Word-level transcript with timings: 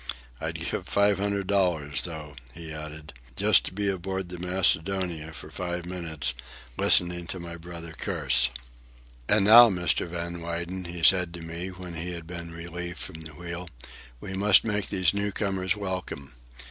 "I'd 0.39 0.55
give 0.59 0.87
five 0.87 1.19
hundred 1.19 1.45
dollars, 1.45 2.01
though," 2.01 2.33
he 2.55 2.73
added, 2.73 3.13
"just 3.35 3.65
to 3.65 3.71
be 3.71 3.87
aboard 3.87 4.29
the 4.29 4.39
Macedonia 4.39 5.31
for 5.31 5.51
five 5.51 5.85
minutes, 5.85 6.33
listening 6.75 7.27
to 7.27 7.39
my 7.39 7.55
brother 7.55 7.93
curse." 7.95 8.49
"And 9.29 9.45
now, 9.45 9.69
Mr. 9.69 10.07
Van 10.07 10.39
Weyden," 10.41 10.85
he 10.85 11.03
said 11.03 11.35
to 11.35 11.41
me 11.43 11.67
when 11.67 11.93
he 11.93 12.13
had 12.13 12.25
been 12.25 12.51
relieved 12.51 12.97
from 12.97 13.21
the 13.21 13.33
wheel, 13.35 13.69
"we 14.19 14.33
must 14.33 14.63
make 14.63 14.87
these 14.89 15.13
new 15.13 15.31
comers 15.31 15.75
welcome. 15.77 16.33